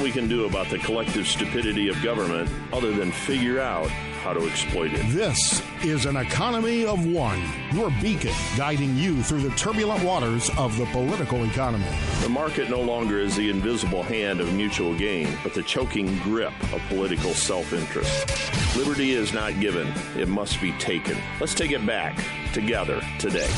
[0.00, 3.88] nothing we can do about the collective stupidity of government other than figure out
[4.22, 5.06] how to exploit it.
[5.08, 7.42] This is an economy of one,
[7.72, 11.86] your beacon guiding you through the turbulent waters of the political economy.
[12.22, 16.52] The market no longer is the invisible hand of mutual gain, but the choking grip
[16.72, 18.76] of political self interest.
[18.76, 21.16] Liberty is not given, it must be taken.
[21.40, 22.22] Let's take it back
[22.52, 23.48] together today.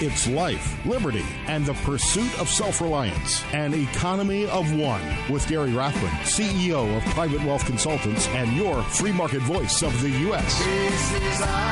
[0.00, 3.42] It's life, liberty, and the pursuit of self reliance.
[3.52, 9.12] An economy of one with Gary Rathbun, CEO of Private Wealth Consultants and your free
[9.12, 11.67] market voice of the U.S.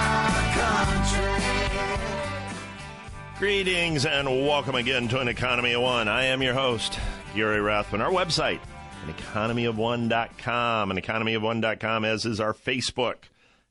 [3.39, 6.09] Greetings and welcome again to an Economy of One.
[6.09, 6.99] I am your host,
[7.35, 8.01] Gary Rathbun.
[8.01, 8.61] Our website,
[9.05, 13.17] aneconomyof1.com, aneconomyof1.com, as is our Facebook,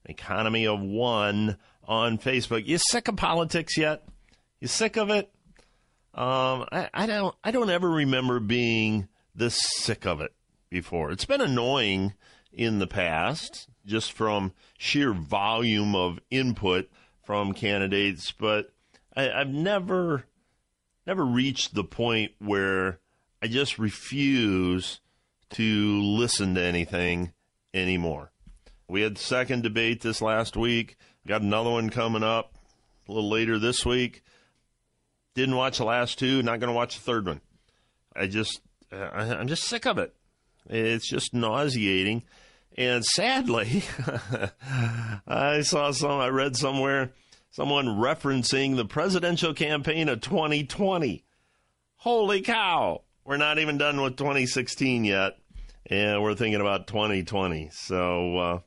[0.05, 2.67] Economy of One on Facebook.
[2.67, 4.07] You sick of politics yet?
[4.59, 5.31] You sick of it?
[6.13, 7.35] Um, I, I don't.
[7.43, 10.33] I don't ever remember being this sick of it
[10.69, 11.11] before.
[11.11, 12.13] It's been annoying
[12.55, 16.89] in the past, just from sheer volume of input
[17.23, 18.71] from candidates, but
[19.15, 20.25] I, I've never,
[21.05, 22.99] never reached the point where
[23.41, 25.01] I just refuse
[25.51, 27.33] to listen to anything
[27.73, 28.31] anymore.
[28.87, 30.97] We had the second debate this last week.
[31.27, 32.55] Got another one coming up
[33.07, 34.23] a little later this week.
[35.33, 36.43] Didn't watch the last two.
[36.43, 37.41] Not going to watch the third one.
[38.15, 40.15] I just, I'm just sick of it.
[40.69, 42.23] It's just nauseating.
[42.77, 43.83] And sadly,
[45.27, 47.13] I saw some, I read somewhere,
[47.51, 51.23] someone referencing the presidential campaign of 2020.
[51.97, 53.01] Holy cow.
[53.23, 55.37] We're not even done with 2016 yet.
[55.87, 57.69] And we're thinking about 2020.
[57.71, 58.59] So, uh,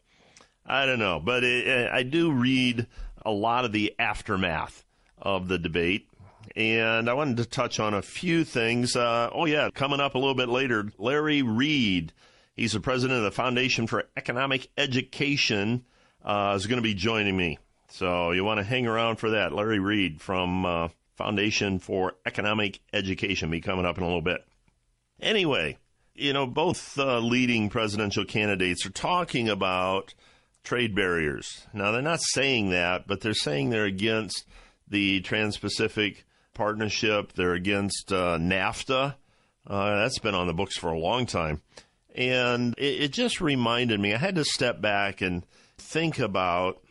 [0.65, 1.21] I don't know.
[1.21, 2.87] But it, I do read
[3.27, 4.85] a lot of the aftermath
[5.21, 6.09] of the debate
[6.57, 8.97] and I wanted to touch on a few things.
[8.97, 12.13] Uh, oh, yeah, coming up a little bit later, Larry Reed.
[12.59, 15.85] He's the president of the Foundation for Economic Education.
[16.25, 17.57] Uh, is going to be joining me.
[17.89, 19.53] So you want to hang around for that.
[19.53, 24.45] Larry Reed from uh, Foundation for Economic Education be coming up in a little bit.
[25.21, 25.79] Anyway,
[26.17, 30.15] you know, both uh, leading presidential candidates are talking about
[30.65, 31.65] trade barriers.
[31.73, 34.45] Now, they're not saying that, but they're saying they're against
[34.89, 37.35] the Trans Pacific Partnership.
[37.35, 39.15] They're against uh, NAFTA.
[39.65, 41.63] Uh, that's been on the books for a long time.
[42.19, 45.47] And it, it just reminded me, I had to step back and
[45.79, 46.83] think about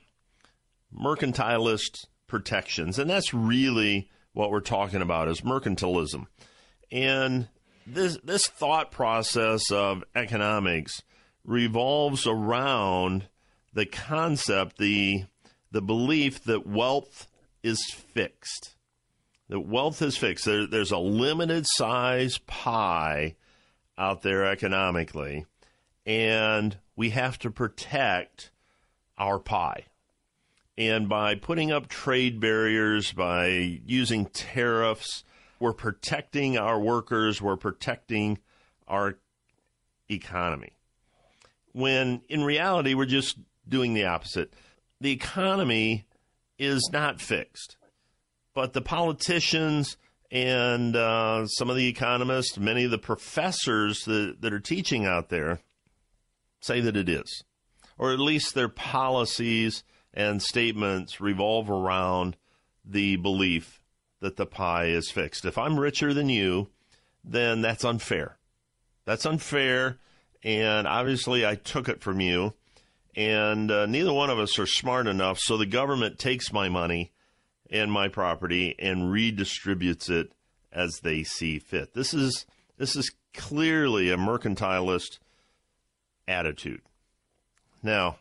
[0.98, 2.98] mercantilist protections.
[2.98, 6.28] And that's really what we're talking about is mercantilism.
[6.92, 7.50] And
[7.86, 11.04] this this thought process of economics
[11.44, 13.28] revolves around
[13.74, 15.26] the concept, the
[15.72, 17.28] the belief that wealth
[17.64, 18.78] is fixed
[19.50, 20.46] that wealth is fixed.
[20.46, 23.36] There, there's a limited size pie
[23.98, 25.46] out there economically,
[26.06, 28.52] and we have to protect
[29.18, 29.86] our pie.
[30.78, 33.48] And by putting up trade barriers, by
[33.86, 35.24] using tariffs,
[35.60, 38.38] we're protecting our workers, we're protecting
[38.88, 39.18] our
[40.10, 40.74] economy.
[41.72, 44.54] When in reality, we're just doing the opposite.
[45.02, 46.06] The economy
[46.60, 47.78] is not fixed
[48.58, 49.98] but the politicians
[50.32, 55.30] and uh, some of the economists, many of the professors that, that are teaching out
[55.30, 55.62] there
[56.60, 57.44] say that it is.
[57.98, 59.84] Or at least their policies
[60.14, 62.36] and statements revolve around
[62.84, 63.82] the belief
[64.20, 65.46] that the pie is fixed.
[65.46, 66.70] If I'm richer than you,
[67.24, 68.38] then that's unfair.
[69.06, 69.98] That's unfair.
[70.44, 72.54] And obviously, I took it from you.
[73.16, 75.40] And uh, neither one of us are smart enough.
[75.40, 77.12] So the government takes my money
[77.70, 80.32] and my property and redistributes it
[80.72, 81.94] as they see fit.
[81.94, 82.46] This is
[82.78, 85.20] this is clearly a mercantilist
[86.28, 86.82] attitude.
[87.82, 88.18] Now,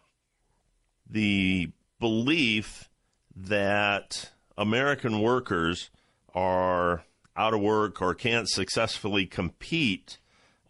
[1.08, 1.70] the
[2.00, 2.88] belief
[3.34, 5.90] that American workers
[6.34, 7.04] are
[7.36, 10.18] out of work or can't successfully compete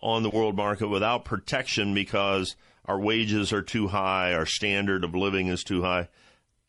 [0.01, 5.15] on the world market without protection because our wages are too high, our standard of
[5.15, 6.09] living is too high,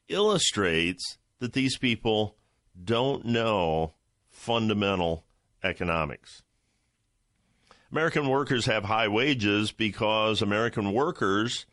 [0.08, 2.36] illustrates that these people
[2.84, 3.94] don't know
[4.30, 5.26] fundamental
[5.64, 6.44] economics.
[7.92, 11.66] American workers have high wages because American workers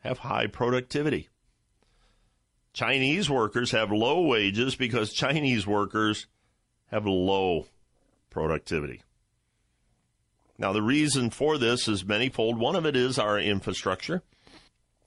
[0.00, 1.28] have high productivity.
[2.74, 6.26] Chinese workers have low wages because Chinese workers
[6.90, 7.66] have low
[8.30, 9.02] productivity.
[10.58, 12.58] Now, the reason for this is manyfold.
[12.58, 14.22] One of it is our infrastructure.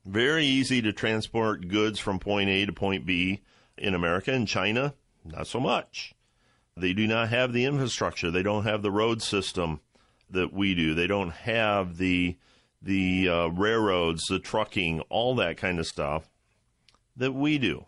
[0.06, 3.42] Very easy to transport goods from point A to point B
[3.78, 4.94] in America and China,
[5.26, 6.14] not so much.
[6.76, 8.30] They do not have the infrastructure.
[8.30, 9.82] They don't have the road system
[10.30, 10.94] that we do.
[10.94, 12.38] They don't have the
[12.82, 16.30] the uh, railroads, the trucking, all that kind of stuff
[17.16, 17.86] that we do.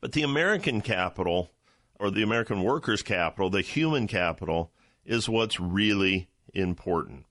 [0.00, 1.50] But the American capital,
[1.98, 4.70] or the American workers' capital, the human capital,
[5.06, 7.24] is what's really important.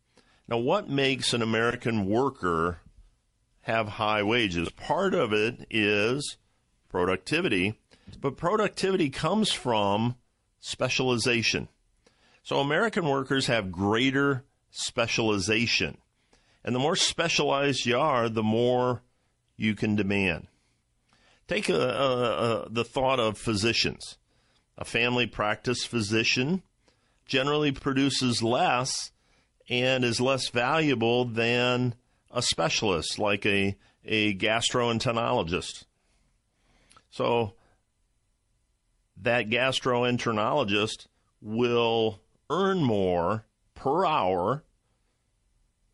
[0.47, 2.79] Now, what makes an American worker
[3.61, 4.69] have high wages?
[4.71, 6.37] Part of it is
[6.95, 7.77] productivity,
[8.21, 10.15] but productivity comes from
[10.61, 11.67] specialization.
[12.41, 15.97] So, American workers have greater specialization.
[16.63, 19.01] And the more specialized you are, the more
[19.57, 20.47] you can demand.
[21.49, 24.17] Take a, a, a, the thought of physicians.
[24.77, 26.63] A family practice physician
[27.25, 29.11] generally produces less
[29.67, 31.95] and is less valuable than
[32.31, 33.75] a specialist like a,
[34.05, 35.83] a gastroenterologist.
[37.15, 37.53] So
[39.21, 41.07] that gastroenterologist
[41.41, 42.19] will
[42.49, 44.65] earn more per hour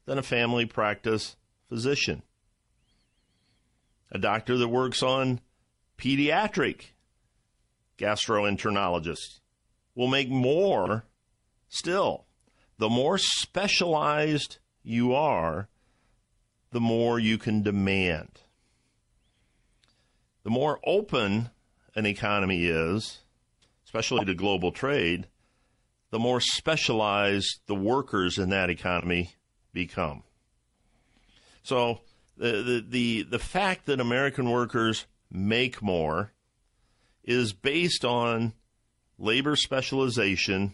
[0.06, 1.36] than a family practice
[1.70, 2.24] physician.
[4.12, 5.42] A doctor that works on
[5.96, 6.86] pediatric
[8.00, 9.42] gastroenterologists
[9.94, 11.06] will make more
[11.70, 12.26] still.
[12.80, 15.70] The more specialized you are,
[16.72, 18.41] the more you can demand.
[20.44, 21.50] The more open
[21.96, 23.20] an economy is,
[23.86, 25.28] especially to global trade,
[26.10, 29.36] the more specialized the workers in that economy
[29.74, 30.24] become.
[31.64, 32.02] So
[32.38, 36.32] the, the, the, the fact that American workers make more
[37.24, 38.54] is based on
[39.18, 40.74] labor specialization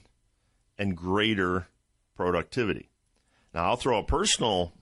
[0.78, 1.68] and greater
[2.16, 2.90] productivity.
[3.54, 4.74] Now, I'll throw a personal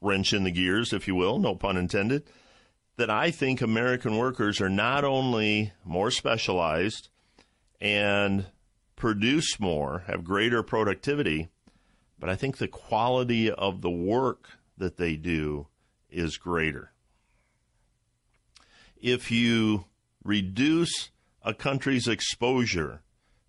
[0.00, 2.24] wrench in the gears, if you will, no pun intended,
[2.96, 7.08] that I think American workers are not only more specialized
[7.80, 8.46] and
[8.96, 11.48] produce more, have greater productivity,
[12.18, 15.66] but I think the quality of the work that they do
[16.10, 16.92] is greater.
[19.00, 19.86] If you
[20.22, 21.10] reduce
[21.42, 23.02] a country's exposure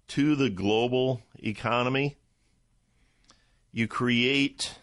[0.08, 2.18] to the global economy,
[3.72, 4.80] you create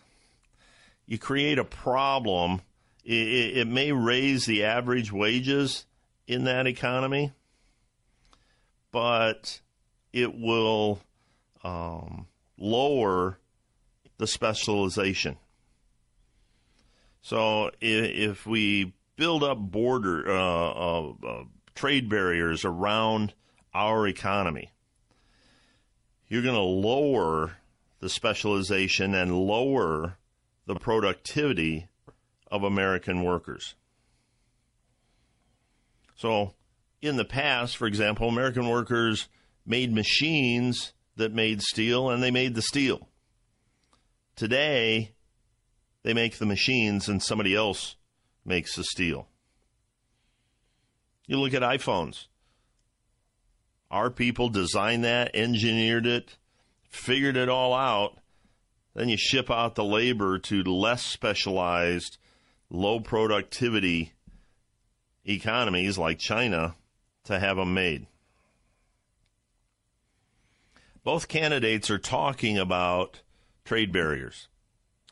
[1.06, 2.62] you create a problem.
[3.10, 5.84] It, it, may raise the average wages
[6.28, 7.32] in that economy,
[8.92, 9.60] but
[10.12, 11.00] it will
[11.64, 13.38] um, lower
[14.18, 15.38] the specialization.
[17.20, 23.34] So if, if we build up border uh, uh, uh, trade barriers around
[23.74, 24.70] our economy,
[26.28, 27.56] you're going to lower
[27.98, 30.16] the specialization and lower
[30.66, 31.88] the productivity
[32.50, 33.74] of American workers.
[36.16, 36.54] So,
[37.00, 39.28] in the past, for example, American workers
[39.64, 43.08] made machines that made steel and they made the steel.
[44.36, 45.12] Today,
[46.02, 47.96] they make the machines and somebody else
[48.44, 49.28] makes the steel.
[51.26, 52.26] You look at iPhones.
[53.90, 56.36] Our people designed that, engineered it,
[56.88, 58.18] figured it all out.
[58.94, 62.18] Then you ship out the labor to less specialized,
[62.70, 64.12] low productivity
[65.24, 66.76] economies like China
[67.24, 68.06] to have them made.
[71.02, 73.20] Both candidates are talking about
[73.64, 74.48] trade barriers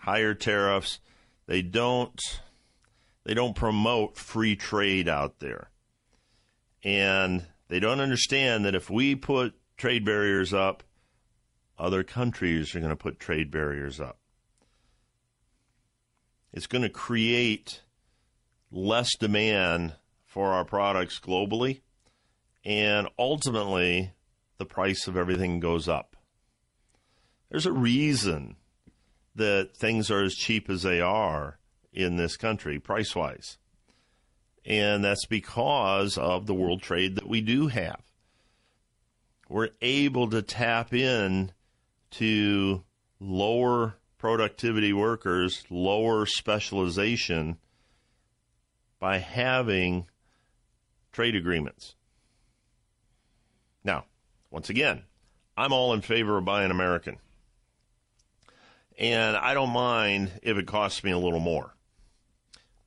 [0.00, 1.00] higher tariffs.
[1.46, 2.20] They don't
[3.24, 5.70] they don't promote free trade out there.
[6.82, 10.82] And they don't understand that if we put trade barriers up,
[11.78, 14.18] other countries are going to put trade barriers up.
[16.52, 17.82] It's going to create
[18.70, 19.94] less demand
[20.26, 21.80] for our products globally,
[22.64, 24.12] and ultimately,
[24.58, 26.16] the price of everything goes up.
[27.50, 28.56] There's a reason
[29.34, 31.58] that things are as cheap as they are
[31.92, 33.58] in this country, price wise.
[34.64, 38.02] And that's because of the world trade that we do have.
[39.48, 41.52] We're able to tap in
[42.12, 42.84] to
[43.18, 47.56] lower productivity workers, lower specialization
[48.98, 50.06] by having
[51.12, 51.94] trade agreements.
[53.84, 54.04] Now,
[54.50, 55.02] once again,
[55.56, 57.18] I'm all in favor of buying American
[58.98, 61.74] and I don't mind if it costs me a little more.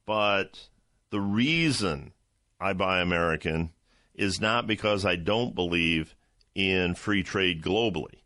[0.06, 0.68] But
[1.10, 2.12] the reason
[2.60, 3.72] I buy American
[4.14, 6.16] is not because I don't believe
[6.54, 8.20] in free trade globally.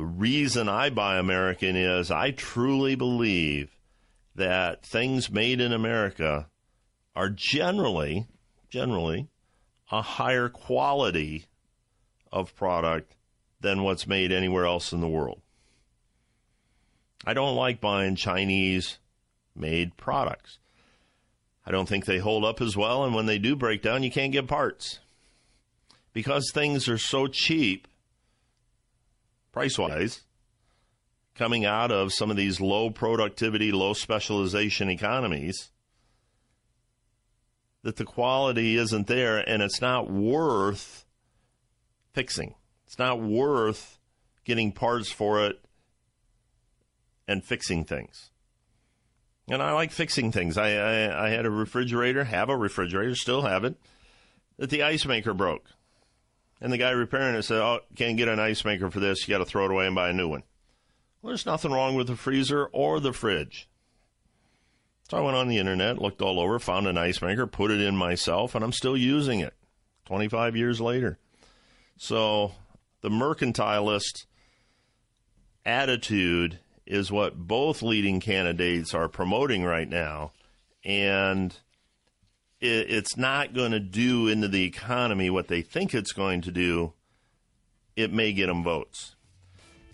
[0.00, 3.76] The reason I buy American is I truly believe
[4.34, 6.48] that things made in America
[7.14, 8.26] are generally,
[8.70, 9.28] generally,
[9.92, 11.48] a higher quality
[12.32, 13.14] of product
[13.60, 15.42] than what's made anywhere else in the world.
[17.26, 18.96] I don't like buying Chinese
[19.54, 20.60] made products.
[21.66, 24.10] I don't think they hold up as well, and when they do break down, you
[24.10, 25.00] can't get parts.
[26.14, 27.86] Because things are so cheap,
[29.60, 30.22] price wise,
[31.34, 35.68] coming out of some of these low productivity, low specialization economies,
[37.82, 41.04] that the quality isn't there and it's not worth
[42.14, 42.54] fixing.
[42.86, 43.98] It's not worth
[44.44, 45.62] getting parts for it
[47.28, 48.30] and fixing things.
[49.46, 50.56] And I like fixing things.
[50.56, 53.76] I, I, I had a refrigerator, have a refrigerator, still have it,
[54.56, 55.66] that the ice maker broke.
[56.60, 59.26] And the guy repairing it said, Oh, can't get an ice maker for this.
[59.26, 60.42] You got to throw it away and buy a new one.
[61.22, 63.68] Well, there's nothing wrong with the freezer or the fridge.
[65.10, 67.80] So I went on the internet, looked all over, found an ice maker, put it
[67.80, 69.54] in myself, and I'm still using it
[70.06, 71.18] 25 years later.
[71.96, 72.52] So
[73.00, 74.26] the mercantilist
[75.66, 80.32] attitude is what both leading candidates are promoting right now.
[80.84, 81.56] And
[82.60, 86.50] it, it's not going to do into the economy what they think it's going to
[86.50, 86.92] do.
[87.96, 89.16] It may get them votes.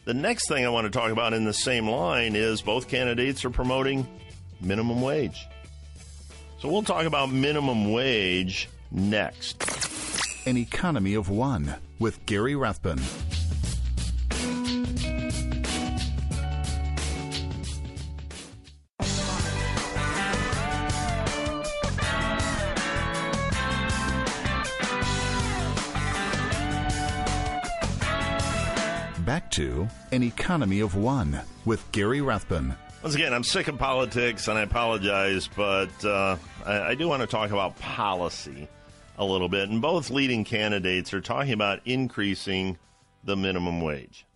[0.04, 3.44] The next thing I want to talk about in the same line is both candidates
[3.44, 4.06] are promoting
[4.60, 5.46] minimum wage.
[6.60, 9.62] So we'll talk about minimum wage next.
[10.46, 13.00] An Economy of One with Gary Rathbun.
[29.56, 32.76] To An Economy of One with Gary Rathbun.
[33.02, 36.36] Once again, I'm sick of politics and I apologize, but uh,
[36.66, 38.68] I, I do want to talk about policy
[39.16, 39.70] a little bit.
[39.70, 42.76] And both leading candidates are talking about increasing
[43.24, 44.26] the minimum wage.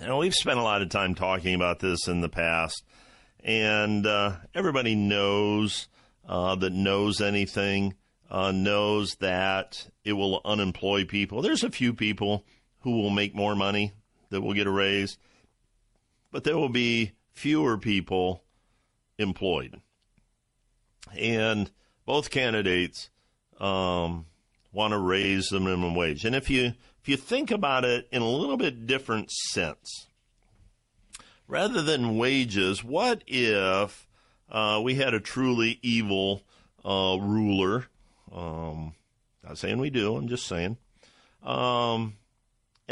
[0.00, 2.84] Now, we've spent a lot of time talking about this in the past,
[3.42, 5.88] and uh, everybody knows
[6.28, 7.94] uh, that knows anything
[8.30, 11.42] uh, knows that it will unemploy people.
[11.42, 12.44] There's a few people
[12.82, 13.94] who will make more money
[14.32, 15.16] that will get a raise,
[16.32, 18.42] but there will be fewer people
[19.18, 19.80] employed.
[21.16, 21.70] And
[22.04, 23.10] both candidates
[23.60, 24.26] um,
[24.72, 26.24] want to raise the minimum wage.
[26.24, 30.06] And if you if you think about it in a little bit different sense,
[31.48, 34.06] rather than wages, what if
[34.50, 36.42] uh, we had a truly evil
[36.84, 37.86] uh, ruler?
[38.32, 38.94] Um,
[39.44, 40.16] not saying we do.
[40.16, 40.76] I'm just saying.
[41.42, 42.14] Um,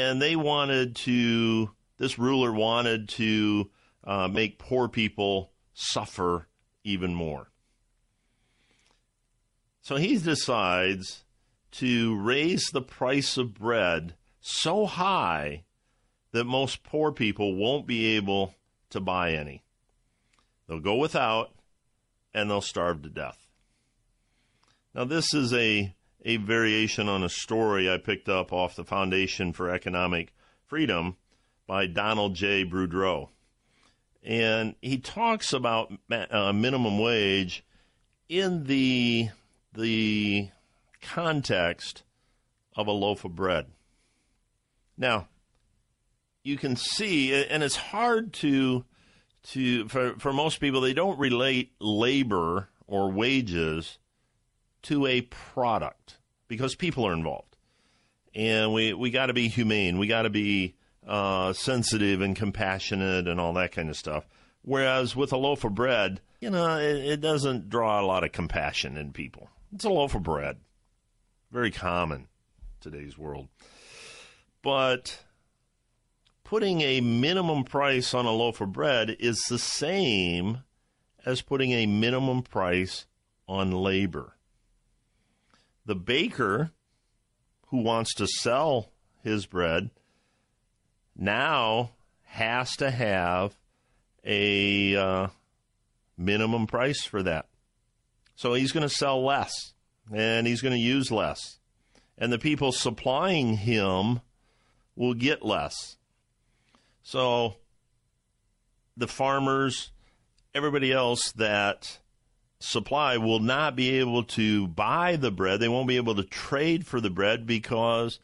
[0.01, 1.71] and they wanted to.
[1.99, 3.71] This ruler wanted to
[4.05, 6.49] uh, make poor people suffer
[6.83, 7.51] even more.
[9.83, 11.25] So he decides
[11.73, 15.65] to raise the price of bread so high
[16.33, 18.55] that most poor people won't be able
[18.91, 19.63] to buy any.
[20.67, 21.53] They'll go without
[22.33, 23.49] and they'll starve to death.
[24.95, 29.53] Now, this is a, a variation on a story I picked up off the Foundation
[29.53, 30.35] for Economic
[30.67, 31.17] Freedom
[31.67, 32.65] by Donald J.
[32.65, 33.29] Boudreaux.
[34.23, 37.65] And he talks about uh, minimum wage
[38.29, 39.31] in the
[39.73, 40.49] the
[41.01, 42.03] context
[42.77, 43.67] of a loaf of bread.
[44.99, 45.29] Now,
[46.43, 48.85] you can see, and it's hard to
[49.43, 53.99] to for for most people they don't relate labor or wages
[54.83, 56.19] to a product
[56.49, 57.57] because people are involved,
[58.35, 60.75] and we we got to be humane, we got to be
[61.07, 64.27] uh, sensitive and compassionate and all that kind of stuff.
[64.63, 68.33] Whereas with a loaf of bread, you know, it, it doesn't draw a lot of
[68.33, 69.49] compassion in people.
[69.73, 70.59] It's a loaf of bread.
[71.51, 72.29] Very common
[72.81, 73.49] today's world.
[74.63, 75.25] But
[76.45, 80.65] putting a minimum price on a loaf of bread is the same
[81.25, 83.07] as putting a minimum price
[83.49, 84.35] on labor.
[85.87, 86.71] The baker
[87.69, 88.91] who wants to sell
[89.23, 89.91] his bread
[91.17, 91.91] now
[92.25, 93.57] has to have
[94.25, 95.27] a uh,
[96.17, 97.47] minimum price for that.
[98.35, 99.53] So he's going to sell less
[100.13, 101.59] and he's going to use less.
[102.19, 104.21] And the people supplying him
[104.97, 105.97] will get less.
[107.03, 107.55] So
[108.97, 109.93] the farmers,
[110.55, 112.00] everybody else that
[112.61, 115.61] supply will not be able to buy the bread.
[115.61, 118.21] They won't be able to trade for the bread because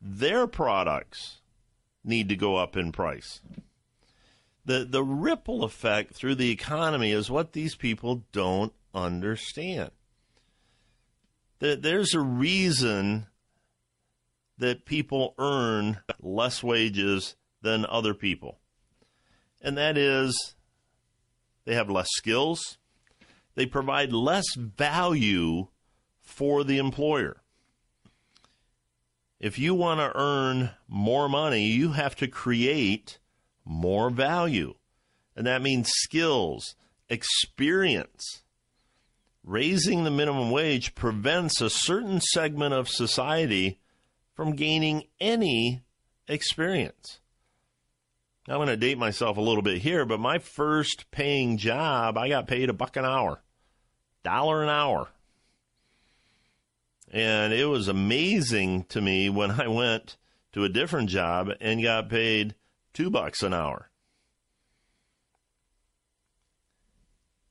[0.00, 1.40] their products
[2.04, 3.40] need to go up in price.
[4.64, 9.90] The the ripple effect through the economy is what these people don't understand.
[11.58, 13.26] That there's a reason
[14.58, 18.60] that people earn less wages than other people.
[19.60, 20.54] and that is
[21.64, 22.78] they have less skills,
[23.60, 25.66] they provide less value
[26.22, 27.42] for the employer.
[29.38, 33.18] If you want to earn more money, you have to create
[33.62, 34.76] more value.
[35.36, 36.74] And that means skills,
[37.10, 38.40] experience.
[39.44, 43.78] Raising the minimum wage prevents a certain segment of society
[44.32, 45.82] from gaining any
[46.26, 47.20] experience.
[48.48, 52.30] I'm going to date myself a little bit here, but my first paying job, I
[52.30, 53.42] got paid a buck an hour,
[54.22, 55.08] dollar an hour.
[57.12, 60.16] And it was amazing to me when I went
[60.52, 62.54] to a different job and got paid
[62.92, 63.90] two bucks an hour.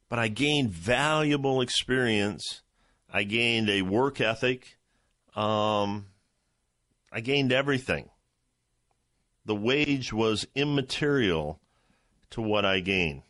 [0.07, 2.61] But I gained valuable experience.
[3.11, 4.77] I gained a work ethic.
[5.35, 6.07] Um,
[7.11, 8.09] I gained everything.
[9.45, 11.59] The wage was immaterial
[12.31, 13.23] to what I gained.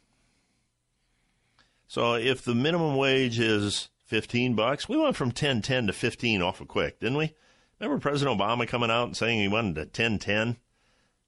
[1.90, 4.90] So if the minimum wage is 15 bucks.
[4.90, 7.36] We went from 10 10 to 15 awful quick, didn't we?
[7.80, 10.58] Remember President Obama coming out and saying he wanted a 10 10?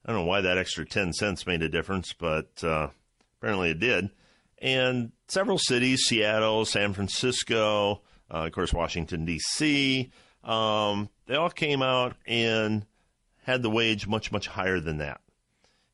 [0.03, 2.87] I don't know why that extra 10 cents made a difference, but uh,
[3.37, 4.09] apparently it did.
[4.57, 8.01] And several cities, Seattle, San Francisco,
[8.31, 10.11] uh, of course, Washington, D.C.,
[10.43, 12.87] um, they all came out and
[13.43, 15.21] had the wage much, much higher than that.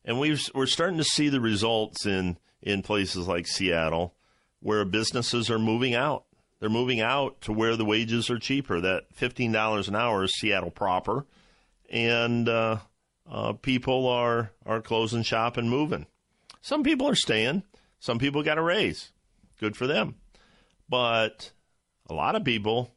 [0.06, 4.14] And we are starting to see the results in, in places like Seattle
[4.60, 6.24] where businesses are moving out
[6.60, 8.80] they're moving out to where the wages are cheaper.
[8.80, 11.26] That $15 an hour is Seattle proper.
[11.90, 12.78] And uh,
[13.30, 16.06] uh, people are, are closing shop and moving.
[16.60, 17.62] Some people are staying.
[18.00, 19.12] Some people got a raise.
[19.60, 20.16] Good for them.
[20.88, 21.52] But
[22.08, 22.94] a lot of people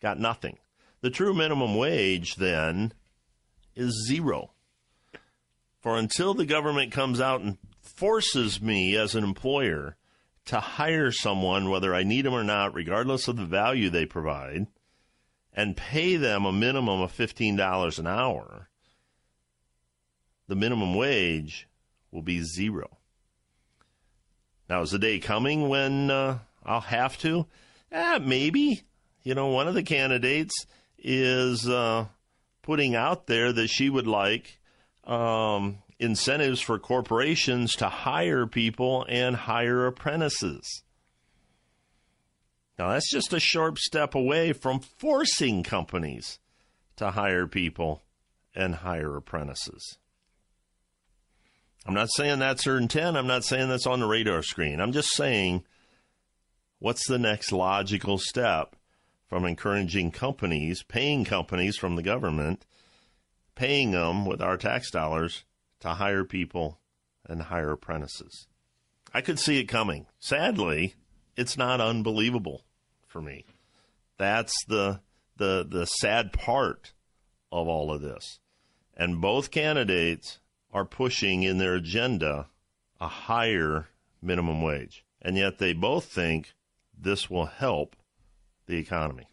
[0.00, 0.58] got nothing.
[1.00, 2.92] The true minimum wage then
[3.74, 4.52] is zero.
[5.80, 9.96] For until the government comes out and forces me as an employer
[10.46, 14.66] to hire someone, whether I need them or not, regardless of the value they provide,
[15.52, 18.68] and pay them a minimum of $15 an hour,
[20.48, 21.68] the minimum wage
[22.10, 22.98] will be zero.
[24.68, 27.46] Now, is the day coming when uh, I'll have to?
[27.90, 28.82] Eh, maybe.
[29.22, 30.54] You know, one of the candidates
[30.98, 32.06] is uh,
[32.62, 34.60] putting out there that she would like
[35.04, 40.82] um, incentives for corporations to hire people and hire apprentices.
[42.78, 46.40] Now, that's just a sharp step away from forcing companies
[46.96, 48.02] to hire people
[48.54, 49.98] and hire apprentices.
[51.86, 53.16] I'm not saying that's her intent.
[53.16, 54.80] I'm not saying that's on the radar screen.
[54.80, 55.64] I'm just saying
[56.78, 58.76] what's the next logical step
[59.28, 62.66] from encouraging companies, paying companies from the government,
[63.54, 65.44] paying them with our tax dollars
[65.82, 66.78] to hire people
[67.28, 68.46] and hire apprentices.
[69.12, 70.06] I could see it coming.
[70.20, 70.94] Sadly,
[71.36, 72.64] it's not unbelievable
[73.06, 73.44] for me.
[74.16, 75.00] That's the
[75.36, 76.92] the the sad part
[77.50, 78.38] of all of this.
[78.96, 80.38] And both candidates
[80.72, 82.48] are pushing in their agenda
[83.00, 83.88] a higher
[84.22, 85.04] minimum wage.
[85.20, 86.54] And yet they both think
[86.96, 87.96] this will help
[88.66, 89.26] the economy.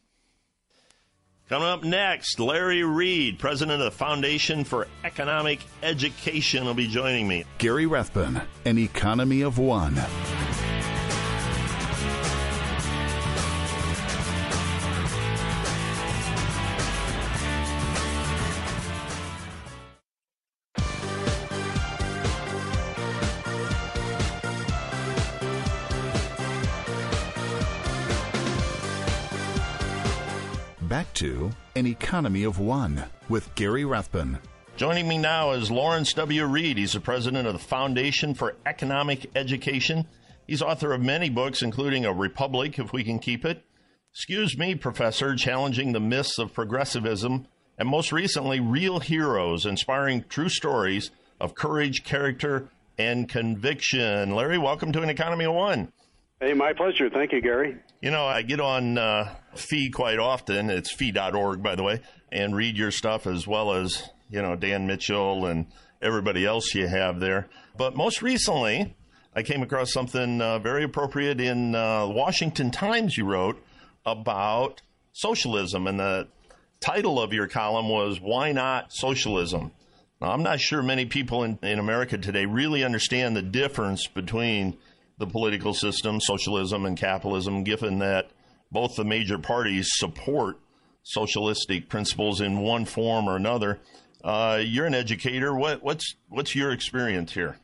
[1.49, 7.27] Coming up next, Larry Reed, president of the Foundation for Economic Education, will be joining
[7.27, 7.43] me.
[7.57, 9.99] Gary Rathbun, An Economy of One.
[31.79, 34.39] An Economy of One with Gary Rathbun.
[34.75, 36.43] Joining me now is Lawrence W.
[36.43, 36.77] Reed.
[36.77, 40.05] He's the president of the Foundation for Economic Education.
[40.45, 43.63] He's author of many books, including A Republic, If We Can Keep It,
[44.11, 50.49] Excuse Me, Professor, Challenging the Myths of Progressivism, and most recently, Real Heroes, Inspiring True
[50.49, 54.35] Stories of Courage, Character, and Conviction.
[54.35, 55.93] Larry, welcome to An Economy of One.
[56.41, 57.09] Hey, my pleasure.
[57.09, 57.75] Thank you, Gary.
[58.01, 60.69] You know, I get on uh, Fee quite often.
[60.69, 61.99] It's fee.org, by the way,
[62.31, 65.65] and read your stuff as well as, you know, Dan Mitchell and
[66.01, 67.49] everybody else you have there.
[67.77, 68.95] But most recently,
[69.35, 73.61] I came across something uh, very appropriate in uh, Washington Times you wrote
[74.05, 75.87] about socialism.
[75.87, 76.29] And the
[76.79, 79.71] title of your column was Why Not Socialism?
[80.21, 84.77] Now, I'm not sure many people in, in America today really understand the difference between
[85.19, 88.31] the political system, socialism and capitalism, given that
[88.71, 90.57] both the major parties support
[91.03, 93.79] socialistic principles in one form or another.
[94.23, 95.55] Uh, you're an educator.
[95.55, 97.57] What, what's what's your experience here?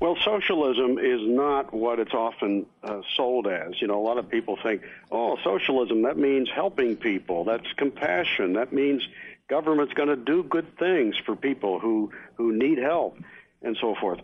[0.00, 3.80] Well, socialism is not what it's often uh, sold as.
[3.80, 7.44] You know, a lot of people think, oh, socialism, that means helping people.
[7.44, 8.54] That's compassion.
[8.54, 9.06] That means
[9.48, 13.16] government's going to do good things for people who, who need help
[13.62, 14.20] and so forth.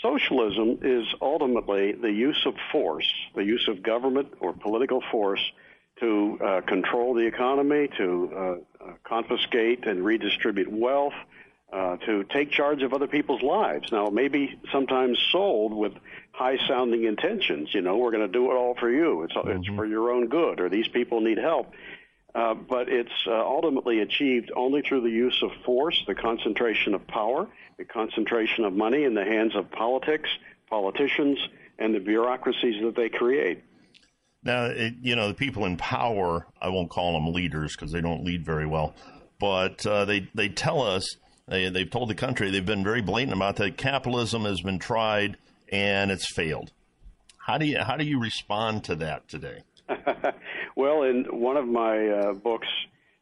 [0.00, 5.40] Socialism is ultimately the use of force, the use of government or political force
[6.00, 11.12] to uh, control the economy, to uh, uh confiscate and redistribute wealth,
[11.72, 13.92] uh, to take charge of other people's lives.
[13.92, 15.92] Now, maybe sometimes sold with
[16.32, 17.74] high-sounding intentions.
[17.74, 19.22] You know, we're going to do it all for you.
[19.22, 19.50] It's mm-hmm.
[19.50, 21.72] it's for your own good, or these people need help.
[22.34, 27.06] Uh, but it's uh, ultimately achieved only through the use of force, the concentration of
[27.06, 27.48] power,
[27.80, 30.28] the concentration of money in the hands of politics,
[30.68, 31.38] politicians,
[31.78, 33.64] and the bureaucracies that they create.
[34.44, 38.02] Now, it, you know, the people in power, I won't call them leaders because they
[38.02, 38.94] don't lead very well,
[39.38, 41.16] but uh, they, they tell us
[41.48, 45.38] they, they've told the country, they've been very blatant about that capitalism has been tried
[45.72, 46.72] and it's failed.
[47.38, 49.62] How do you, how do you respond to that today?
[50.76, 52.68] well, in one of my uh, books,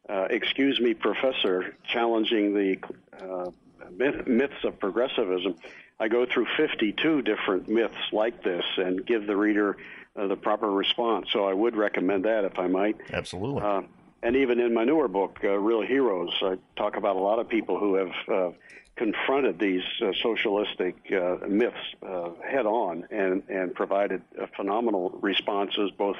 [0.09, 2.77] uh, Excuse Me, Professor, challenging the
[3.21, 3.51] uh,
[3.97, 5.55] myth, myths of progressivism,
[5.99, 9.77] I go through 52 different myths like this and give the reader
[10.15, 11.27] uh, the proper response.
[11.31, 12.97] So I would recommend that if I might.
[13.11, 13.61] Absolutely.
[13.61, 13.81] Uh,
[14.21, 17.47] and even in my newer book, uh, Real Heroes, I talk about a lot of
[17.47, 18.51] people who have uh,
[18.99, 25.89] confronted these uh, socialistic uh, myths uh, head on and, and provided uh, phenomenal responses,
[25.97, 26.17] both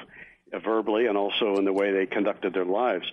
[0.64, 3.06] verbally and also in the way they conducted their lives.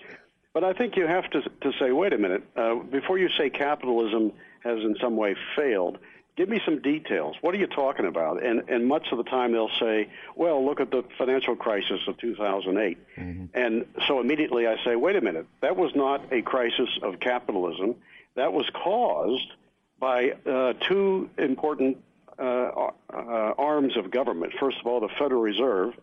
[0.54, 2.44] But I think you have to, to say, wait a minute,
[2.90, 4.32] before you say capitalism
[4.64, 5.98] has in some way failed,
[6.36, 7.36] give me some details.
[7.42, 8.44] What are you talking about?
[8.44, 12.18] And and much of the time they'll say, well, look at the financial crisis of
[12.18, 12.98] 2008.
[13.18, 13.46] Mm-hmm.
[13.54, 17.96] And so immediately I say, wait a minute, that was not a crisis of capitalism.
[18.36, 19.52] That was caused
[20.00, 21.98] by uh, two important
[22.38, 22.44] uh,
[23.12, 24.54] uh, arms of government.
[24.60, 25.96] First of all, the Federal Reserve,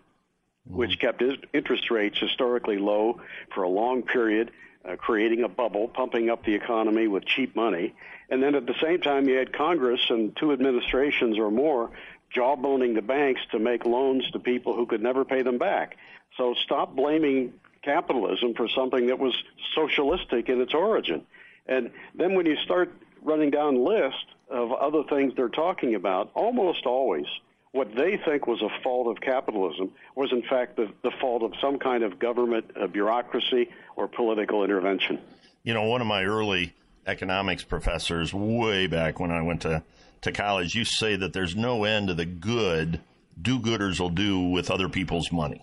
[0.66, 0.77] mm-hmm.
[0.77, 1.22] which kept
[1.53, 3.20] interest rates historically low
[3.55, 4.50] for a long period
[4.85, 7.94] uh, creating a bubble, pumping up the economy with cheap money.
[8.29, 11.90] And then at the same time, you had Congress and two administrations or more
[12.35, 15.96] jawboning the banks to make loans to people who could never pay them back.
[16.37, 19.35] So stop blaming capitalism for something that was
[19.74, 21.22] socialistic in its origin.
[21.66, 26.31] And then when you start running down the list of other things they're talking about,
[26.35, 27.27] almost always
[27.74, 31.52] what they think was a fault of capitalism was in fact the, the fault of
[31.60, 35.18] some kind of government uh, bureaucracy or political intervention.
[35.64, 36.72] You know, one of my early
[37.04, 39.82] economics professors, way back when I went to,
[40.20, 43.00] to college, used to say that there's no end to the good
[43.42, 45.60] do gooders will do with other people's money.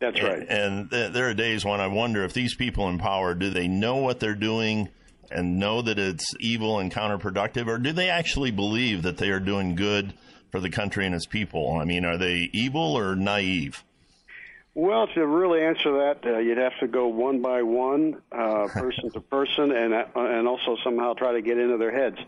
[0.00, 0.38] That's right.
[0.38, 3.50] And, and th- there are days when I wonder if these people in power do
[3.50, 4.88] they know what they're doing
[5.30, 9.40] and know that it's evil and counterproductive, or do they actually believe that they are
[9.40, 10.14] doing good
[10.54, 11.78] for the country and its people?
[11.80, 13.82] I mean, are they evil or naive?
[14.72, 19.10] Well, to really answer that, uh, you'd have to go one by one, uh, person
[19.10, 22.18] to person, and uh, and also somehow try to get into their heads.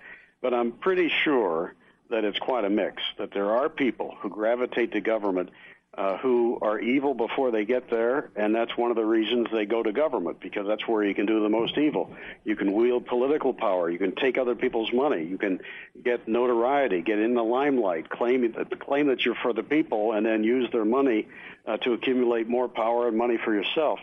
[0.43, 1.77] But I'm pretty sure
[2.11, 3.01] that it's quite a mix.
[3.19, 5.51] That there are people who gravitate to government
[5.97, 9.65] uh, who are evil before they get there, and that's one of the reasons they
[9.65, 12.13] go to government because that's where you can do the most evil.
[12.45, 15.61] You can wield political power, you can take other people's money, you can
[16.05, 20.45] get notoriety, get in the limelight, claim claim that you're for the people, and then
[20.45, 21.29] use their money
[21.67, 23.99] uh, to accumulate more power and money for yourself.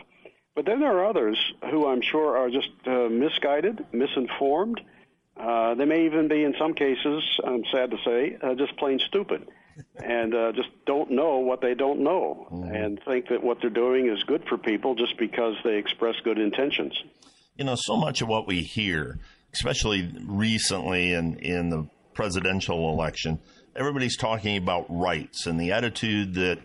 [0.56, 1.38] But then there are others
[1.70, 4.80] who I'm sure are just uh, misguided, misinformed.
[5.36, 9.00] Uh, they may even be, in some cases, I'm sad to say, uh, just plain
[9.00, 9.46] stupid
[9.96, 12.74] and uh, just don't know what they don't know mm-hmm.
[12.74, 16.38] and think that what they're doing is good for people just because they express good
[16.38, 16.92] intentions.
[17.56, 19.18] You know, so much of what we hear,
[19.52, 23.40] especially recently in, in the presidential election,
[23.76, 26.58] everybody's talking about rights and the attitude that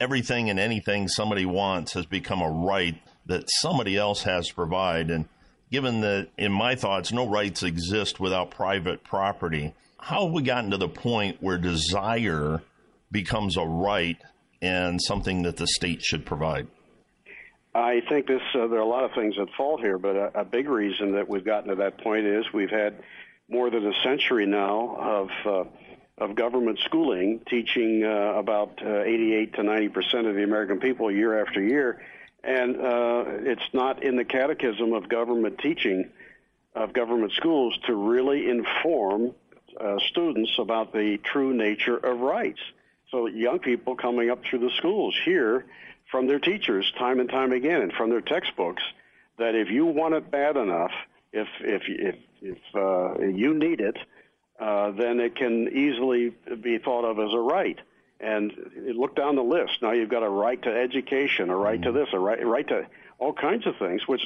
[0.00, 5.10] everything and anything somebody wants has become a right that somebody else has to provide.
[5.10, 5.26] And
[5.70, 9.74] given that, in my thoughts, no rights exist without private property,
[10.04, 12.60] how have we gotten to the point where desire
[13.10, 14.18] becomes a right
[14.60, 16.66] and something that the state should provide?
[17.74, 18.42] I think this.
[18.54, 21.12] Uh, there are a lot of things that fall here, but a, a, big reason
[21.12, 23.02] that we've gotten to that point is we've had
[23.48, 25.64] more than a century now of uh,
[26.18, 31.10] of government schooling teaching uh, about uh, 88 to 90 percent of the American people
[31.10, 32.02] year after year,
[32.44, 36.10] and uh, it's not in the catechism of government teaching
[36.74, 39.32] of government schools to really inform
[39.80, 42.60] uh, students about the true nature of rights.
[43.10, 45.64] So young people coming up through the schools hear
[46.10, 48.82] from their teachers time and time again and from their textbooks
[49.38, 50.92] that if you want it bad enough,
[51.32, 53.96] if if if if uh, you need it,
[54.60, 57.78] uh, then it can easily be thought of as a right.
[58.20, 58.52] And
[58.94, 59.82] look down the list.
[59.82, 62.86] Now you've got a right to education, a right to this, a right, right to
[63.18, 64.22] all kinds of things, which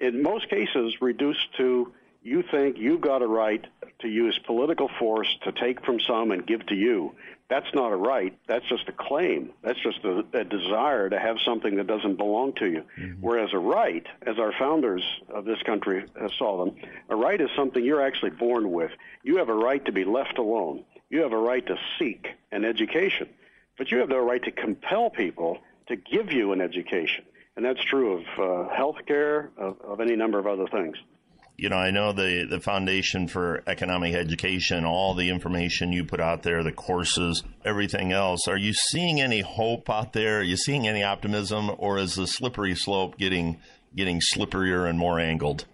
[0.00, 3.64] in most cases reduced to you think you've got a right
[4.00, 7.14] to use political force to take from some and give to you.
[7.48, 8.36] That's not a right.
[8.46, 9.50] That's just a claim.
[9.62, 12.84] That's just a, a desire to have something that doesn't belong to you.
[12.98, 13.20] Mm-hmm.
[13.20, 15.02] Whereas a right, as our founders
[15.34, 16.04] of this country
[16.38, 16.76] saw them,
[17.08, 18.92] a right is something you're actually born with.
[19.24, 20.84] You have a right to be left alone.
[21.08, 23.28] You have a right to seek an education.
[23.76, 27.24] But you have the right to compel people to give you an education.
[27.56, 30.96] And that's true of uh, health care, of, of any number of other things
[31.60, 36.18] you know, I know the, the Foundation for Economic Education, all the information you put
[36.18, 38.48] out there, the courses, everything else.
[38.48, 40.38] Are you seeing any hope out there?
[40.38, 43.58] Are you seeing any optimism, or is the slippery slope getting
[43.94, 45.66] getting slipperier and more angled?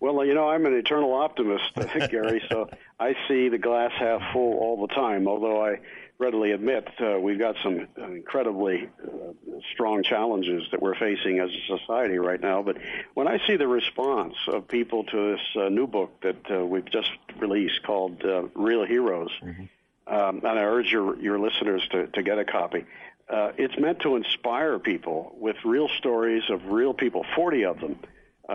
[0.00, 1.72] Well, you know, I'm an eternal optimist,
[2.10, 2.42] Gary.
[2.48, 5.28] so I see the glass half full all the time.
[5.28, 5.78] Although I
[6.18, 9.32] readily admit uh, we've got some incredibly uh,
[9.72, 12.62] strong challenges that we're facing as a society right now.
[12.62, 12.78] But
[13.14, 16.90] when I see the response of people to this uh, new book that uh, we've
[16.90, 20.14] just released called uh, Real Heroes, mm-hmm.
[20.14, 22.84] um, and I urge your, your listeners to, to get a copy.
[23.28, 27.98] Uh, it's meant to inspire people with real stories of real people, 40 of them,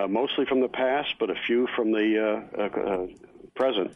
[0.09, 3.11] mostly from the past, but a few from the
[3.53, 3.91] present,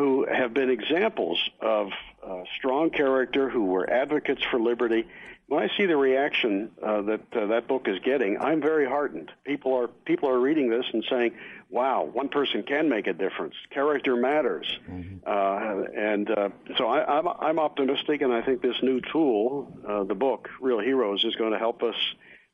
[0.00, 1.90] who have been examples of
[2.26, 5.06] uh, strong character, who were advocates for liberty.
[5.48, 9.30] When I see the reaction uh, that uh, that book is getting, I'm very heartened.
[9.44, 11.32] People are people are reading this and saying,
[11.68, 13.54] "Wow, one person can make a difference.
[13.68, 15.16] Character matters." Mm-hmm.
[15.26, 20.04] Uh, and uh, so I, I'm I'm optimistic, and I think this new tool, uh,
[20.04, 21.96] the book Real Heroes, is going to help us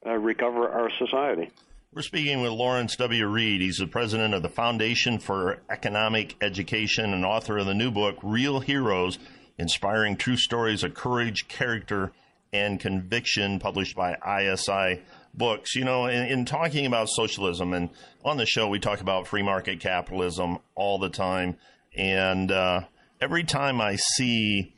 [0.04, 1.50] recover our society.
[1.96, 3.26] We're speaking with Lawrence W.
[3.26, 3.62] Reed.
[3.62, 8.18] He's the president of the Foundation for Economic Education and author of the new book,
[8.22, 9.18] Real Heroes
[9.56, 12.12] Inspiring True Stories of Courage, Character,
[12.52, 15.00] and Conviction, published by ISI
[15.32, 15.74] Books.
[15.74, 17.88] You know, in, in talking about socialism, and
[18.22, 21.56] on the show, we talk about free market capitalism all the time.
[21.96, 22.82] And uh,
[23.22, 24.74] every time I see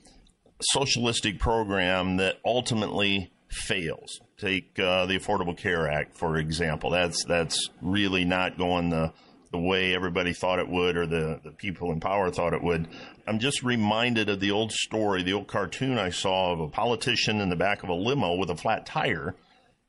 [0.62, 6.90] socialistic program that ultimately fails, Take uh, the Affordable Care Act, for example.
[6.90, 9.12] That's that's really not going the
[9.50, 12.86] the way everybody thought it would or the, the people in power thought it would.
[13.26, 17.40] I'm just reminded of the old story, the old cartoon I saw of a politician
[17.40, 19.34] in the back of a limo with a flat tire.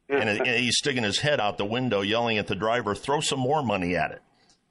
[0.08, 3.40] and, and he's sticking his head out the window, yelling at the driver, "Throw some
[3.40, 4.22] more money at it."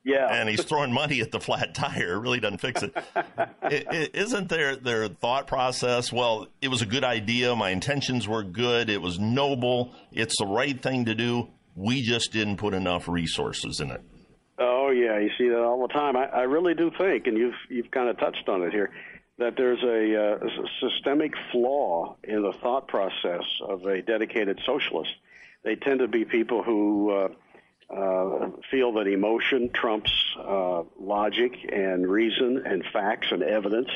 [0.05, 0.27] Yeah.
[0.31, 2.15] And he's throwing money at the flat tire.
[2.15, 2.97] It really doesn't fix it.
[3.65, 4.15] it, it.
[4.15, 6.13] Isn't their their thought process?
[6.13, 7.55] Well, it was a good idea.
[7.55, 8.91] My intentions were good.
[8.91, 9.93] It was noble.
[10.13, 11.49] It's the right thing to do.
[11.75, 14.03] We just didn't put enough resources in it.
[14.59, 16.17] Oh yeah, you see that all the time.
[16.17, 18.91] I, I really do think, and you've you've kind of touched on it here,
[19.39, 25.11] that there's a, uh, a systemic flaw in the thought process of a dedicated socialist.
[25.63, 27.11] They tend to be people who.
[27.11, 27.29] Uh,
[27.95, 33.89] uh, feel that emotion trumps uh, logic and reason and facts and evidence,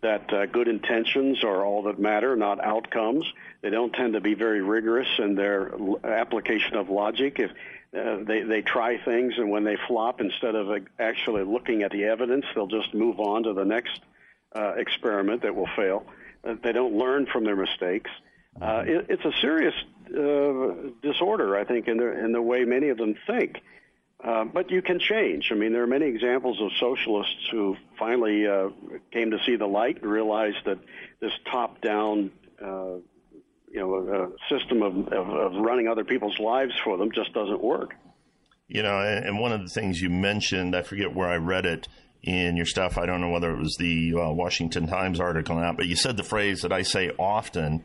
[0.00, 3.24] that uh, good intentions are all that matter, not outcomes.
[3.62, 7.38] They don't tend to be very rigorous in their l- application of logic.
[7.38, 7.50] If
[7.96, 11.90] uh, they, they try things and when they flop, instead of uh, actually looking at
[11.90, 14.00] the evidence, they'll just move on to the next
[14.54, 16.04] uh, experiment that will fail.
[16.44, 18.10] Uh, they don't learn from their mistakes.
[18.60, 19.74] Uh, it, it's a serious
[20.10, 23.58] uh, disorder, I think, in the in the way many of them think.
[24.22, 25.50] Uh, but you can change.
[25.52, 28.70] I mean, there are many examples of socialists who finally uh,
[29.12, 30.78] came to see the light and realized that
[31.20, 32.96] this top-down, uh,
[33.70, 37.62] you know, uh, system of, of, of running other people's lives for them just doesn't
[37.62, 37.94] work.
[38.66, 41.86] You know, and one of the things you mentioned, I forget where I read it
[42.22, 42.98] in your stuff.
[42.98, 45.94] I don't know whether it was the uh, Washington Times article or not, but you
[45.94, 47.84] said the phrase that I say often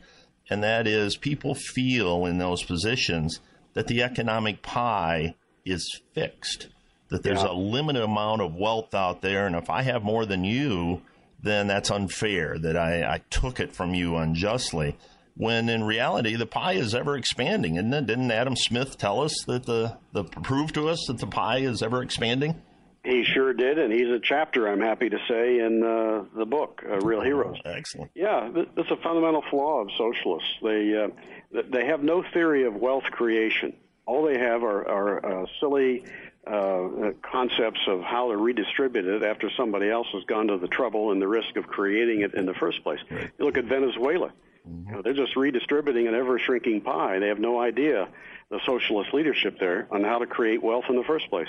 [0.50, 3.40] and that is people feel in those positions
[3.74, 6.68] that the economic pie is fixed,
[7.08, 7.50] that there's yeah.
[7.50, 11.02] a limited amount of wealth out there, and if I have more than you,
[11.42, 14.96] then that's unfair, that I, I took it from you unjustly.
[15.36, 18.06] When in reality, the pie is ever expanding, isn't it?
[18.06, 21.82] Didn't Adam Smith tell us that the, the prove to us that the pie is
[21.82, 22.62] ever expanding?
[23.04, 26.82] He sure did, and he's a chapter, I'm happy to say, in uh, the book,
[26.88, 27.58] uh, Real Heroes.
[27.66, 28.10] excellent.
[28.14, 30.48] Yeah, that's a fundamental flaw of socialists.
[30.62, 33.76] They uh, they have no theory of wealth creation.
[34.06, 36.04] All they have are, are uh, silly
[36.46, 41.12] uh, concepts of how to redistribute it after somebody else has gone to the trouble
[41.12, 43.00] and the risk of creating it in the first place.
[43.10, 43.30] Right.
[43.38, 44.32] You look at Venezuela.
[44.68, 44.88] Mm-hmm.
[44.88, 47.18] You know, they're just redistributing an ever shrinking pie.
[47.18, 48.08] They have no idea,
[48.50, 51.48] the socialist leadership there, on how to create wealth in the first place.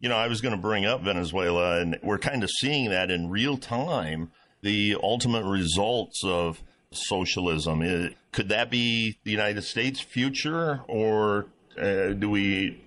[0.00, 3.10] You know, I was going to bring up Venezuela, and we're kind of seeing that
[3.10, 4.32] in real time.
[4.62, 7.82] The ultimate results of socialism.
[7.82, 11.46] It, could that be the United States' future, or
[11.78, 12.82] uh, do we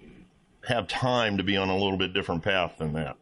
[0.68, 3.16] have time to be on a little bit different path than that?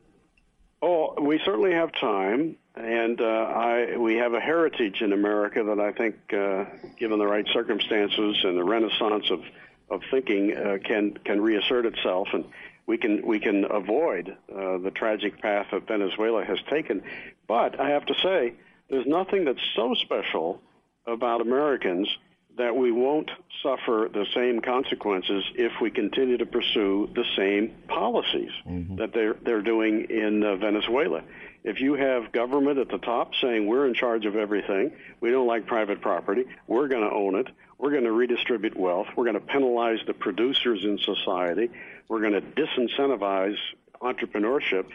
[0.82, 5.80] Oh, we certainly have time, and uh, I we have a heritage in America that
[5.80, 6.66] I think, uh,
[6.98, 9.44] given the right circumstances and the renaissance of
[9.90, 12.46] of thinking, uh, can can reassert itself, and
[12.92, 17.02] we can we can avoid uh, the tragic path that Venezuela has taken.
[17.48, 18.54] But I have to say,
[18.90, 20.62] there's nothing that's so special
[21.08, 22.10] about Americans
[22.58, 23.32] that we won't
[23.64, 28.98] suffer the same consequences if we continue to pursue the same policies mm-hmm.
[28.98, 31.24] that they're they're doing in uh, Venezuela.
[31.64, 35.48] If you have government at the top saying we're in charge of everything, we don't
[35.48, 37.48] like private property, we're going to own it,
[37.82, 41.70] we're going to redistribute wealth, we're going to penalize the producers in society,
[42.08, 43.58] we're going to disincentivize
[44.02, 44.86] entrepreneurship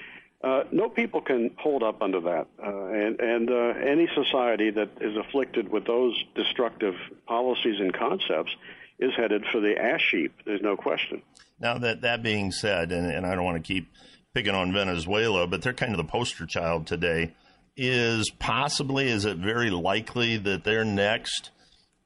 [0.46, 4.90] uh, no people can hold up under that, uh, and and uh, any society that
[5.00, 6.94] is afflicted with those destructive
[7.26, 8.54] policies and concepts
[8.98, 10.32] is headed for the ash heap.
[10.44, 11.22] There's no question.
[11.58, 13.90] Now that that being said, and, and I don't want to keep
[14.34, 17.32] picking on Venezuela, but they're kind of the poster child today.
[17.78, 21.50] Is possibly is it very likely that their next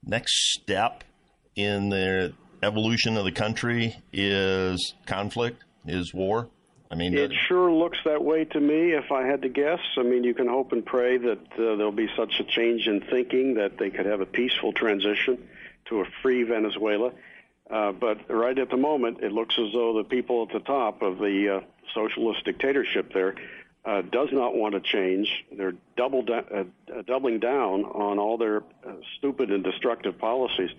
[0.05, 1.05] next step
[1.57, 2.33] in the
[2.63, 6.49] evolution of the country is conflict, is war?
[6.93, 8.93] I mean, it sure looks that way to me.
[8.93, 11.93] If I had to guess, I mean, you can hope and pray that uh, there'll
[11.93, 15.39] be such a change in thinking that they could have a peaceful transition
[15.87, 17.13] to a free Venezuela.
[17.71, 21.03] Uh, but right at the moment, it looks as though the people at the top
[21.03, 21.61] of the uh,
[21.95, 23.37] socialist dictatorship there
[23.91, 25.29] uh, does not want to change.
[25.57, 30.71] They're double uh, uh, doubling down on all their uh, stupid and destructive policies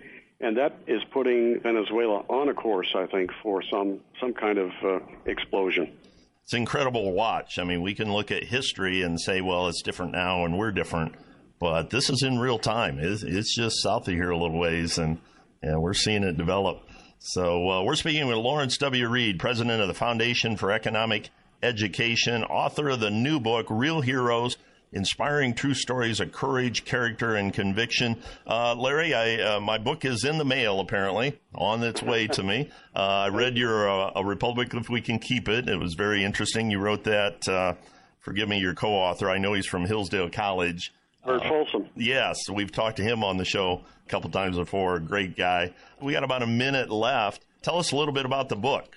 [0.42, 4.70] and that is putting Venezuela on a course, I think, for some some kind of
[4.84, 5.96] uh, explosion.
[6.42, 7.58] It's incredible to watch.
[7.58, 10.72] I mean, we can look at history and say, well, it's different now, and we're
[10.72, 11.14] different,
[11.60, 12.98] but this is in real time.
[12.98, 15.18] It's, it's just south of here a little ways, and
[15.62, 16.82] and we're seeing it develop.
[17.20, 19.08] So uh, we're speaking with Lawrence W.
[19.08, 21.30] Reed, president of the Foundation for Economic
[21.62, 24.56] Education, author of the new book, Real Heroes
[24.92, 28.16] inspiring true stories of courage, character, and conviction.
[28.46, 32.42] Uh, Larry, I, uh, my book is in the mail, apparently, on its way to
[32.42, 32.70] me.
[32.94, 35.66] Uh, I read your uh, A Republic If We Can Keep It.
[35.66, 36.70] It was very interesting.
[36.70, 37.72] You wrote that, uh,
[38.20, 39.30] forgive me, your co author.
[39.30, 40.92] I know he's from Hillsdale College.
[41.24, 41.88] Burt Folsom.
[41.96, 44.98] Yes, we've talked to him on the show a couple times before.
[44.98, 45.72] Great guy.
[46.02, 47.46] We got about a minute left.
[47.62, 48.94] Tell us a little bit about the book.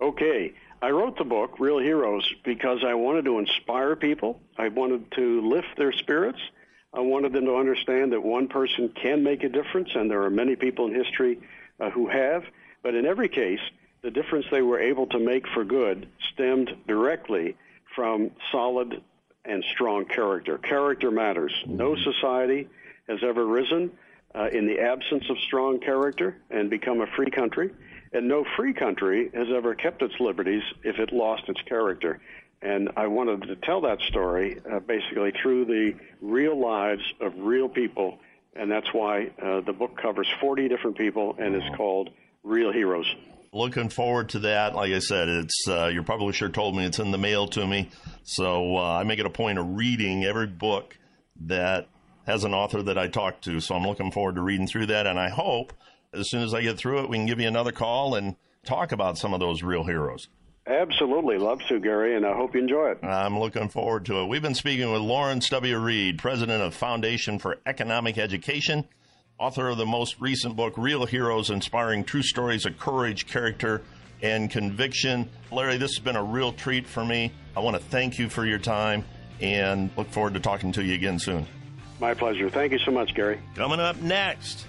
[0.00, 0.52] Okay.
[0.82, 4.40] I wrote the book, Real Heroes, because I wanted to inspire people.
[4.56, 6.38] I wanted to lift their spirits.
[6.94, 10.30] I wanted them to understand that one person can make a difference, and there are
[10.30, 11.38] many people in history
[11.78, 12.44] uh, who have.
[12.82, 13.60] But in every case,
[14.02, 17.56] the difference they were able to make for good stemmed directly
[17.94, 19.02] from solid
[19.44, 20.56] and strong character.
[20.56, 21.52] Character matters.
[21.66, 22.10] No mm-hmm.
[22.10, 22.68] society
[23.06, 23.90] has ever risen
[24.34, 27.70] uh, in the absence of strong character and become a free country.
[28.12, 32.20] And no free country has ever kept its liberties if it lost its character.
[32.62, 37.68] And I wanted to tell that story uh, basically through the real lives of real
[37.68, 38.18] people.
[38.54, 42.10] And that's why uh, the book covers 40 different people and is called
[42.42, 43.06] Real Heroes.
[43.52, 44.74] Looking forward to that.
[44.74, 47.90] Like I said, it's uh, your publisher told me it's in the mail to me.
[48.24, 50.96] So uh, I make it a point of reading every book
[51.46, 51.88] that
[52.26, 53.60] has an author that I talk to.
[53.60, 55.06] So I'm looking forward to reading through that.
[55.06, 55.72] And I hope
[56.12, 58.92] as soon as I get through it, we can give you another call and talk
[58.92, 60.28] about some of those real heroes.
[60.66, 61.38] Absolutely.
[61.38, 63.04] Love to, Gary, and I hope you enjoy it.
[63.04, 64.26] I'm looking forward to it.
[64.26, 65.78] We've been speaking with Lawrence W.
[65.78, 68.86] Reed, president of Foundation for Economic Education,
[69.38, 73.82] author of the most recent book, Real Heroes Inspiring True Stories of Courage, Character,
[74.22, 75.28] and Conviction.
[75.50, 77.32] Larry, this has been a real treat for me.
[77.56, 79.04] I want to thank you for your time
[79.40, 81.46] and look forward to talking to you again soon.
[81.98, 82.48] My pleasure.
[82.50, 83.40] Thank you so much, Gary.
[83.54, 84.66] Coming up next.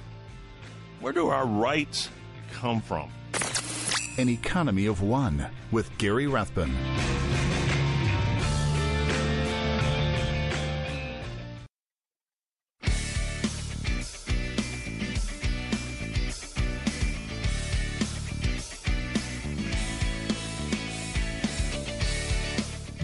[1.01, 2.09] Where do our rights
[2.53, 3.09] come from?
[4.19, 6.71] An Economy of One with Gary Rathbun.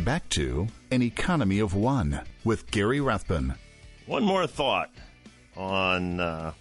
[0.06, 3.56] Back to An Economy of One with Gary Rathbun.
[4.06, 4.92] One more thought
[5.56, 6.54] on uh,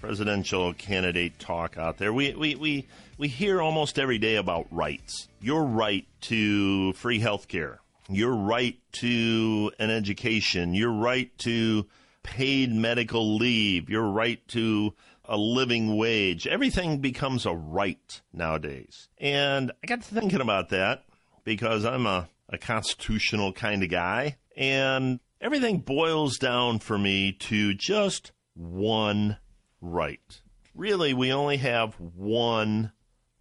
[0.00, 2.12] presidential candidate talk out there.
[2.12, 2.88] We, we, we,
[3.18, 5.28] we hear almost every day about rights.
[5.40, 11.86] Your right to free health care, your right to an education, your right to
[12.22, 14.94] paid medical leave, your right to
[15.26, 16.46] a living wage.
[16.46, 19.08] Everything becomes a right nowadays.
[19.18, 21.04] And I got to thinking about that
[21.44, 24.38] because I'm a, a constitutional kind of guy.
[24.56, 29.36] And everything boils down for me to just one
[29.80, 30.40] right.
[30.74, 32.92] Really, we only have one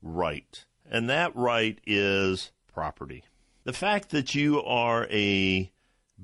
[0.01, 3.23] right, and that right is property.
[3.63, 5.71] The fact that you are a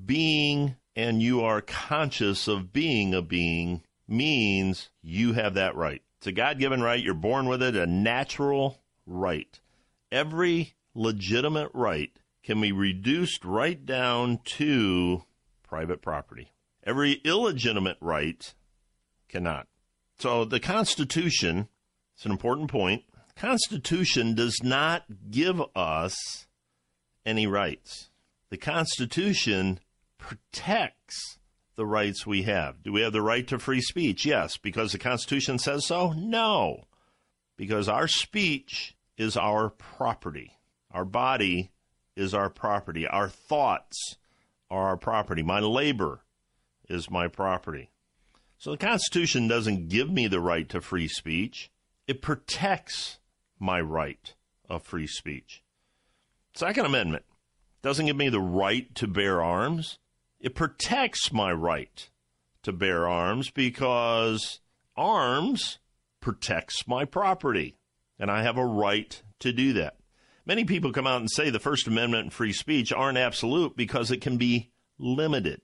[0.04, 6.02] being and you are conscious of being a being means you have that right.
[6.18, 7.02] It's a God given right.
[7.02, 9.60] You're born with it, a natural right.
[10.10, 15.24] Every legitimate right can be reduced right down to
[15.62, 16.52] private property.
[16.84, 18.54] Every illegitimate right
[19.28, 19.66] cannot.
[20.18, 21.68] So the Constitution,
[22.14, 23.04] it's an important point.
[23.36, 26.46] Constitution does not give us
[27.24, 28.10] any rights.
[28.48, 29.80] The Constitution
[30.16, 31.38] protects
[31.76, 32.82] the rights we have.
[32.82, 34.24] Do we have the right to free speech?
[34.24, 34.56] Yes.
[34.56, 36.12] Because the Constitution says so?
[36.12, 36.84] No.
[37.56, 40.52] Because our speech is our property.
[40.90, 41.72] Our body
[42.16, 43.06] is our property.
[43.06, 44.16] Our thoughts
[44.70, 45.42] are our property.
[45.42, 46.22] My labor
[46.88, 47.90] is my property.
[48.58, 51.70] So the Constitution doesn't give me the right to free speech,
[52.06, 53.18] it protects
[53.58, 54.34] my right
[54.68, 55.62] of free speech.
[56.54, 57.24] Second Amendment
[57.82, 59.98] doesn't give me the right to bear arms,
[60.40, 62.08] it protects my right
[62.62, 64.60] to bear arms because
[64.96, 65.78] arms
[66.20, 67.76] protects my property,
[68.18, 69.96] and I have a right to do that.
[70.46, 74.10] Many people come out and say the First Amendment and free speech aren't absolute because
[74.10, 75.60] it can be limited.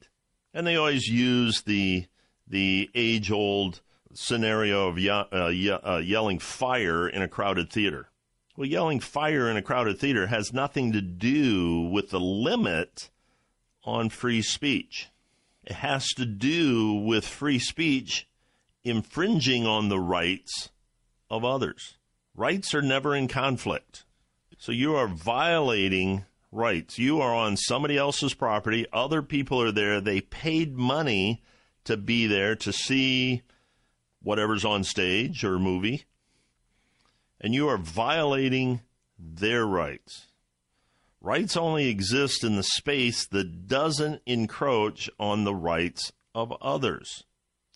[0.53, 2.07] And they always use the
[2.47, 3.81] the age old
[4.15, 8.09] scenario of ye- uh, ye- uh, yelling fire in a crowded theater.
[8.57, 13.09] Well, yelling fire in a crowded theater has nothing to do with the limit
[13.85, 15.09] on free speech.
[15.65, 18.29] It has to do with free speech
[18.85, 20.71] infringing on the rights
[21.31, 21.97] of others.
[22.35, 24.05] Rights are never in conflict.
[24.59, 26.99] So you are violating rights.
[26.99, 28.87] You are on somebody else's property.
[28.93, 30.01] Other people are there.
[30.01, 31.43] They paid money
[31.85, 33.43] to be there to see
[34.23, 36.05] whatever's on stage or movie,
[37.41, 38.81] and you are violating
[39.19, 40.27] their rights.
[41.21, 47.25] Rights only exist in the space that doesn't encroach on the rights of others.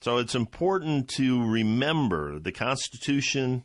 [0.01, 3.65] So it's important to remember the Constitution,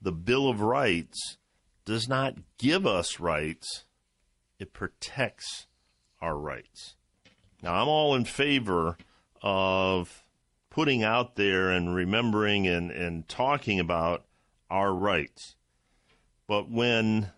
[0.00, 1.38] the Bill of Rights,
[1.84, 3.84] does not give us rights,
[4.58, 5.66] it protects
[6.20, 6.94] our rights.
[7.62, 8.96] Now, I'm all in favor
[9.42, 10.24] of
[10.70, 14.24] putting out there and remembering and, and talking about
[14.70, 15.56] our rights.
[16.46, 17.30] But when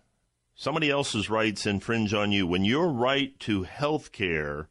[0.55, 4.69] somebody else's rights infringe on you, when your right to health care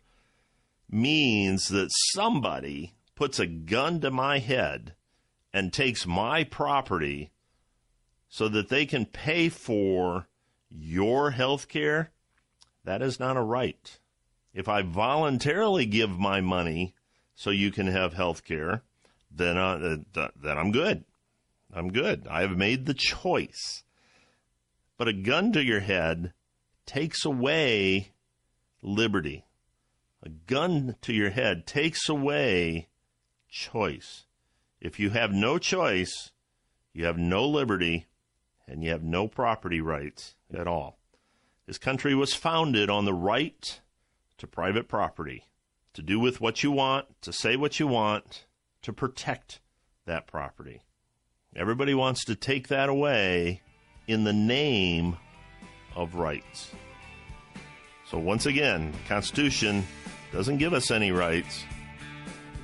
[0.91, 4.95] means that somebody puts a gun to my head
[5.53, 7.31] and takes my property
[8.29, 10.27] so that they can pay for
[10.69, 12.11] your health care,
[12.85, 13.99] that is not a right.
[14.53, 16.95] If I voluntarily give my money
[17.35, 18.83] so you can have health care,
[19.31, 19.79] then, uh,
[20.15, 21.05] then I'm good.
[21.73, 22.27] I'm good.
[22.31, 23.83] I have made the choice.
[24.97, 26.33] But a gun to your head
[26.87, 28.13] takes away
[28.81, 29.45] liberty.
[30.23, 32.89] A gun to your head takes away
[33.49, 34.27] choice.
[34.81, 36.31] If you have no choice,
[36.93, 38.07] you have no liberty,
[38.69, 40.99] and you have no property rights at all.
[41.67, 43.81] This country was founded on the right
[44.39, 45.45] to private property
[45.95, 48.45] to do with what you want, to say what you want,
[48.83, 49.61] to protect
[50.07, 50.83] that property.
[51.57, 53.63] Everybody wants to take that away
[54.07, 55.17] in the name
[55.95, 56.73] of rights.
[58.11, 59.85] So, once again, the Constitution
[60.33, 61.65] doesn't give us any rights,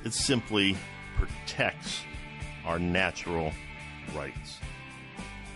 [0.03, 0.77] it simply
[1.17, 2.01] protects
[2.65, 3.53] our natural
[4.15, 4.59] rights.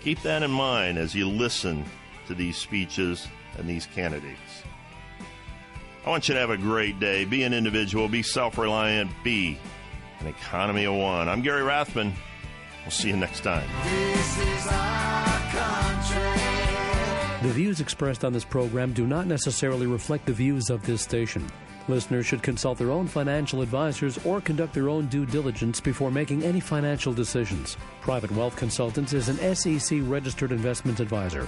[0.02, 1.84] Keep that in mind as you listen
[2.28, 4.64] to these speeches and these candidates.
[6.06, 7.26] I want you to have a great day.
[7.26, 9.58] Be an individual, be self reliant, be
[10.20, 11.28] an economy of one.
[11.28, 12.14] I'm Gary Rathbun.
[12.84, 13.68] We'll see you next time.
[17.42, 21.48] The views expressed on this program do not necessarily reflect the views of this station.
[21.88, 26.44] Listeners should consult their own financial advisors or conduct their own due diligence before making
[26.44, 27.78] any financial decisions.
[28.02, 31.48] Private Wealth Consultants is an SEC registered investment advisor.